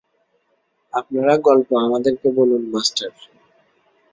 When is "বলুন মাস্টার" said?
2.37-3.11